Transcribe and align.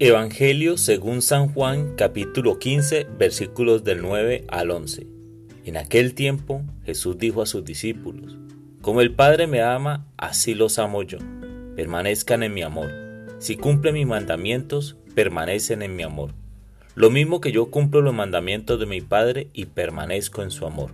Evangelio 0.00 0.76
según 0.76 1.22
San 1.22 1.52
Juan 1.54 1.94
capítulo 1.94 2.58
15 2.58 3.06
versículos 3.16 3.84
del 3.84 4.02
9 4.02 4.44
al 4.48 4.72
11. 4.72 5.06
En 5.64 5.76
aquel 5.76 6.14
tiempo 6.14 6.62
Jesús 6.84 7.16
dijo 7.16 7.42
a 7.42 7.46
sus 7.46 7.64
discípulos, 7.64 8.36
Como 8.80 9.02
el 9.02 9.14
Padre 9.14 9.46
me 9.46 9.62
ama, 9.62 10.08
así 10.16 10.54
los 10.54 10.80
amo 10.80 11.04
yo. 11.04 11.18
Permanezcan 11.76 12.42
en 12.42 12.52
mi 12.52 12.62
amor. 12.62 12.90
Si 13.38 13.54
cumplen 13.54 13.94
mis 13.94 14.04
mandamientos, 14.04 14.96
permanecen 15.14 15.80
en 15.80 15.94
mi 15.94 16.02
amor. 16.02 16.34
Lo 16.96 17.10
mismo 17.10 17.40
que 17.40 17.52
yo 17.52 17.70
cumplo 17.70 18.00
los 18.00 18.14
mandamientos 18.14 18.80
de 18.80 18.86
mi 18.86 19.00
Padre 19.00 19.48
y 19.52 19.66
permanezco 19.66 20.42
en 20.42 20.50
su 20.50 20.66
amor. 20.66 20.90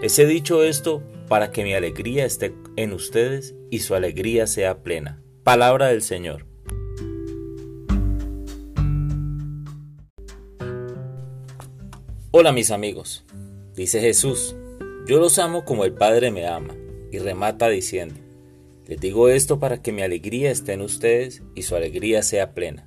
Les 0.00 0.18
he 0.18 0.24
dicho 0.24 0.64
esto 0.64 1.02
para 1.28 1.50
que 1.50 1.64
mi 1.64 1.74
alegría 1.74 2.24
esté 2.24 2.54
en 2.76 2.94
ustedes 2.94 3.54
y 3.70 3.80
su 3.80 3.94
alegría 3.94 4.46
sea 4.46 4.78
plena. 4.78 5.20
Palabra 5.44 5.88
del 5.88 6.00
Señor. 6.00 6.51
Hola 12.34 12.50
mis 12.50 12.70
amigos, 12.70 13.24
dice 13.76 14.00
Jesús, 14.00 14.56
yo 15.06 15.20
los 15.20 15.38
amo 15.38 15.66
como 15.66 15.84
el 15.84 15.92
Padre 15.92 16.30
me 16.30 16.46
ama, 16.46 16.74
y 17.10 17.18
remata 17.18 17.68
diciendo, 17.68 18.14
les 18.86 18.98
digo 18.98 19.28
esto 19.28 19.58
para 19.58 19.82
que 19.82 19.92
mi 19.92 20.00
alegría 20.00 20.50
esté 20.50 20.72
en 20.72 20.80
ustedes 20.80 21.42
y 21.54 21.60
su 21.60 21.76
alegría 21.76 22.22
sea 22.22 22.54
plena. 22.54 22.86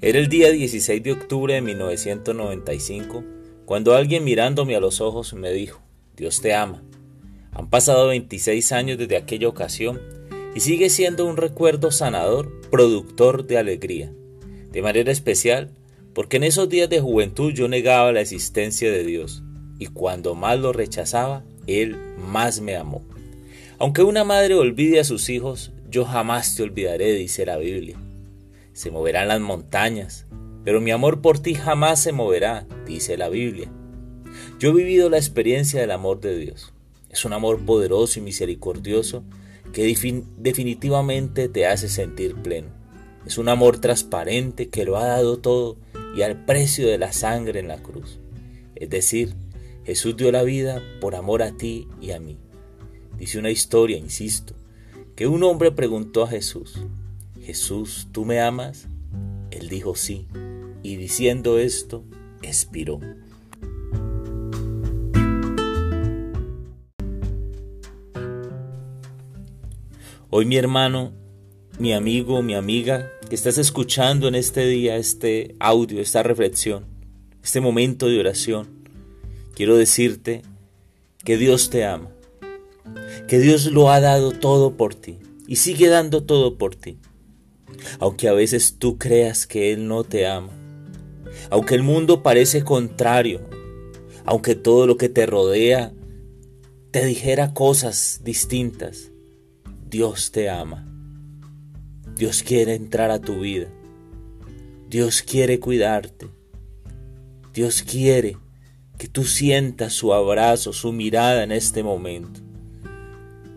Era 0.00 0.18
el 0.18 0.28
día 0.28 0.50
16 0.50 1.02
de 1.02 1.12
octubre 1.12 1.52
de 1.52 1.60
1995 1.60 3.24
cuando 3.66 3.94
alguien 3.94 4.24
mirándome 4.24 4.74
a 4.74 4.80
los 4.80 5.02
ojos 5.02 5.34
me 5.34 5.52
dijo, 5.52 5.82
Dios 6.16 6.40
te 6.40 6.54
ama. 6.54 6.82
Han 7.52 7.68
pasado 7.68 8.06
26 8.06 8.72
años 8.72 8.96
desde 8.96 9.18
aquella 9.18 9.48
ocasión 9.48 10.00
y 10.54 10.60
sigue 10.60 10.88
siendo 10.88 11.26
un 11.26 11.36
recuerdo 11.36 11.90
sanador, 11.90 12.58
productor 12.70 13.46
de 13.46 13.58
alegría. 13.58 14.14
De 14.72 14.80
manera 14.80 15.12
especial, 15.12 15.72
porque 16.16 16.38
en 16.38 16.44
esos 16.44 16.70
días 16.70 16.88
de 16.88 16.98
juventud 16.98 17.52
yo 17.52 17.68
negaba 17.68 18.10
la 18.10 18.22
existencia 18.22 18.90
de 18.90 19.04
Dios, 19.04 19.42
y 19.78 19.88
cuando 19.88 20.34
más 20.34 20.58
lo 20.58 20.72
rechazaba, 20.72 21.44
Él 21.66 21.98
más 22.16 22.62
me 22.62 22.74
amó. 22.74 23.02
Aunque 23.78 24.02
una 24.02 24.24
madre 24.24 24.54
olvide 24.54 24.98
a 24.98 25.04
sus 25.04 25.28
hijos, 25.28 25.72
yo 25.90 26.06
jamás 26.06 26.56
te 26.56 26.62
olvidaré, 26.62 27.12
dice 27.12 27.44
la 27.44 27.58
Biblia. 27.58 27.98
Se 28.72 28.90
moverán 28.90 29.28
las 29.28 29.42
montañas, 29.42 30.24
pero 30.64 30.80
mi 30.80 30.90
amor 30.90 31.20
por 31.20 31.38
ti 31.38 31.54
jamás 31.54 32.02
se 32.02 32.12
moverá, 32.12 32.66
dice 32.86 33.18
la 33.18 33.28
Biblia. 33.28 33.70
Yo 34.58 34.70
he 34.70 34.72
vivido 34.72 35.10
la 35.10 35.18
experiencia 35.18 35.82
del 35.82 35.90
amor 35.90 36.22
de 36.22 36.38
Dios. 36.38 36.72
Es 37.10 37.26
un 37.26 37.34
amor 37.34 37.60
poderoso 37.66 38.20
y 38.20 38.22
misericordioso 38.22 39.22
que 39.74 39.82
definitivamente 40.38 41.50
te 41.50 41.66
hace 41.66 41.90
sentir 41.90 42.36
pleno. 42.36 42.68
Es 43.26 43.36
un 43.36 43.50
amor 43.50 43.80
transparente 43.82 44.70
que 44.70 44.86
lo 44.86 44.96
ha 44.96 45.04
dado 45.04 45.40
todo 45.40 45.76
y 46.16 46.22
al 46.22 46.46
precio 46.46 46.88
de 46.88 46.96
la 46.96 47.12
sangre 47.12 47.60
en 47.60 47.68
la 47.68 47.82
cruz. 47.82 48.18
Es 48.74 48.88
decir, 48.88 49.34
Jesús 49.84 50.16
dio 50.16 50.32
la 50.32 50.42
vida 50.44 50.82
por 50.98 51.14
amor 51.14 51.42
a 51.42 51.52
ti 51.52 51.88
y 52.00 52.12
a 52.12 52.20
mí. 52.20 52.38
Dice 53.18 53.38
una 53.38 53.50
historia, 53.50 53.98
insisto, 53.98 54.54
que 55.14 55.26
un 55.26 55.42
hombre 55.42 55.72
preguntó 55.72 56.24
a 56.24 56.28
Jesús, 56.28 56.80
Jesús, 57.42 58.08
¿tú 58.12 58.24
me 58.24 58.40
amas? 58.40 58.88
Él 59.50 59.68
dijo 59.68 59.94
sí, 59.94 60.26
y 60.82 60.96
diciendo 60.96 61.58
esto, 61.58 62.02
expiró. 62.42 62.98
Hoy 70.30 70.46
mi 70.46 70.56
hermano 70.56 71.12
mi 71.78 71.92
amigo, 71.92 72.42
mi 72.42 72.54
amiga, 72.54 73.12
que 73.28 73.34
estás 73.34 73.58
escuchando 73.58 74.28
en 74.28 74.34
este 74.34 74.66
día 74.66 74.96
este 74.96 75.54
audio, 75.58 76.00
esta 76.00 76.22
reflexión, 76.22 76.86
este 77.44 77.60
momento 77.60 78.08
de 78.08 78.18
oración, 78.18 78.68
quiero 79.54 79.76
decirte 79.76 80.42
que 81.22 81.36
Dios 81.36 81.68
te 81.68 81.84
ama, 81.84 82.10
que 83.28 83.38
Dios 83.40 83.66
lo 83.66 83.90
ha 83.90 84.00
dado 84.00 84.32
todo 84.32 84.76
por 84.76 84.94
ti 84.94 85.18
y 85.46 85.56
sigue 85.56 85.88
dando 85.88 86.22
todo 86.22 86.56
por 86.56 86.74
ti. 86.76 86.98
Aunque 87.98 88.28
a 88.28 88.32
veces 88.32 88.76
tú 88.78 88.96
creas 88.96 89.46
que 89.46 89.72
Él 89.72 89.86
no 89.86 90.02
te 90.02 90.26
ama, 90.26 90.52
aunque 91.50 91.74
el 91.74 91.82
mundo 91.82 92.22
parece 92.22 92.64
contrario, 92.64 93.42
aunque 94.24 94.54
todo 94.54 94.86
lo 94.86 94.96
que 94.96 95.10
te 95.10 95.26
rodea 95.26 95.92
te 96.90 97.04
dijera 97.04 97.52
cosas 97.52 98.22
distintas, 98.24 99.10
Dios 99.90 100.32
te 100.32 100.48
ama. 100.48 100.95
Dios 102.16 102.42
quiere 102.42 102.74
entrar 102.74 103.10
a 103.10 103.20
tu 103.20 103.40
vida. 103.40 103.68
Dios 104.88 105.20
quiere 105.20 105.60
cuidarte. 105.60 106.30
Dios 107.52 107.82
quiere 107.82 108.38
que 108.96 109.06
tú 109.06 109.24
sientas 109.24 109.92
su 109.92 110.14
abrazo, 110.14 110.72
su 110.72 110.92
mirada 110.92 111.44
en 111.44 111.52
este 111.52 111.82
momento. 111.82 112.40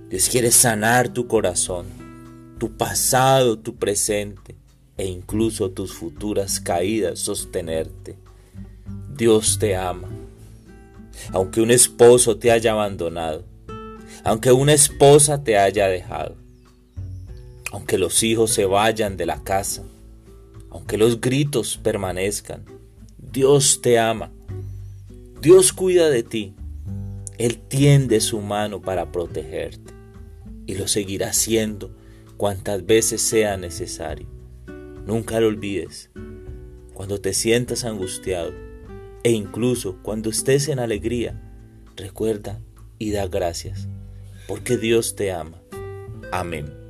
Dios 0.10 0.28
quiere 0.28 0.52
sanar 0.52 1.08
tu 1.08 1.26
corazón, 1.28 1.86
tu 2.60 2.76
pasado, 2.76 3.58
tu 3.60 3.78
presente 3.78 4.58
e 4.98 5.06
incluso 5.06 5.72
tus 5.72 5.94
futuras 5.94 6.60
caídas, 6.60 7.20
sostenerte. 7.20 8.18
Dios 9.16 9.58
te 9.58 9.78
ama. 9.78 10.10
Aunque 11.32 11.62
un 11.62 11.72
esposo 11.72 12.38
te 12.38 12.52
haya 12.52 12.74
abandonado, 12.74 13.46
aunque 14.26 14.52
una 14.52 14.74
esposa 14.74 15.42
te 15.46 15.58
haya 15.58 15.88
dejado, 15.88 16.36
aunque 17.72 17.98
los 17.98 18.24
hijos 18.24 18.52
se 18.52 18.66
vayan 18.66 19.18
de 19.18 19.26
la 19.26 19.44
casa, 19.44 19.84
aunque 20.70 20.98
los 20.98 21.22
gritos 21.22 21.80
permanezcan, 21.82 22.66
Dios 23.18 23.82
te 23.82 24.00
ama, 24.00 24.32
Dios 25.42 25.74
cuida 25.74 26.10
de 26.10 26.24
ti, 26.24 26.56
Él 27.38 27.60
tiende 27.60 28.20
su 28.22 28.42
mano 28.42 28.82
para 28.82 29.12
protegerte 29.12 29.94
y 30.66 30.76
lo 30.76 30.88
seguirá 30.88 31.30
haciendo 31.30 31.96
cuantas 32.38 32.86
veces 32.86 33.22
sea 33.22 33.58
necesario. 33.58 34.28
Nunca 35.06 35.40
lo 35.40 35.48
olvides, 35.48 36.10
cuando 36.94 37.22
te 37.22 37.34
sientas 37.34 37.86
angustiado 37.86 38.52
e 39.24 39.32
incluso 39.32 39.98
cuando 40.02 40.30
estés 40.30 40.68
en 40.68 40.80
alegría, 40.80 41.42
recuerda 41.96 42.62
y 42.98 43.12
da 43.12 43.28
gracias, 43.28 43.88
porque 44.48 44.78
Dios 44.78 45.16
te 45.16 45.32
ama. 45.32 45.62
Amén. 46.32 46.89